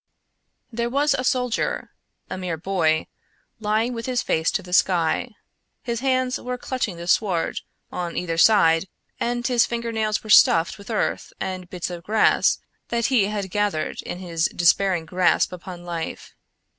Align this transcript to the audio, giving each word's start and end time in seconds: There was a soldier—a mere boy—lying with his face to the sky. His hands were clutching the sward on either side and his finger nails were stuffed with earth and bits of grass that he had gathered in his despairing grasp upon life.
There 0.73 0.89
was 0.89 1.13
a 1.13 1.23
soldier—a 1.23 2.35
mere 2.35 2.57
boy—lying 2.57 3.93
with 3.93 4.07
his 4.07 4.23
face 4.23 4.49
to 4.53 4.63
the 4.63 4.73
sky. 4.73 5.29
His 5.83 5.99
hands 5.99 6.39
were 6.39 6.57
clutching 6.57 6.97
the 6.97 7.05
sward 7.05 7.61
on 7.91 8.17
either 8.17 8.39
side 8.39 8.87
and 9.19 9.45
his 9.45 9.67
finger 9.67 9.91
nails 9.91 10.23
were 10.23 10.31
stuffed 10.31 10.79
with 10.79 10.89
earth 10.89 11.33
and 11.39 11.69
bits 11.69 11.91
of 11.91 12.01
grass 12.03 12.57
that 12.87 13.05
he 13.13 13.25
had 13.25 13.51
gathered 13.51 14.01
in 14.01 14.17
his 14.17 14.47
despairing 14.47 15.05
grasp 15.05 15.53
upon 15.53 15.85
life. 15.85 16.33